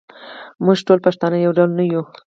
[0.65, 2.03] موږ ټول پښتانه یو ډول نه یوو.